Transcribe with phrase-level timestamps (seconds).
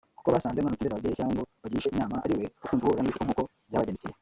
[0.17, 4.15] kuko basanze umwana utumvira ababyeyi cyangwa ngo bagishe inama ariwe ukunze guhura n’ibishuko nk’uko byabagendekeye